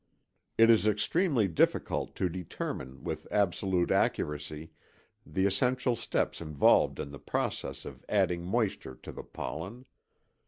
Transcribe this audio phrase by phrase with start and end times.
[0.57, 4.71] It is extremely difficult to determine with absolute accuracy
[5.27, 9.85] the essential steps involved in the process of adding moisture to the pollen.